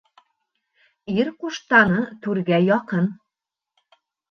Ир 1.17 1.29
ҡуштаны 1.43 2.01
түргә 2.25 2.61
яҡын 2.73 3.13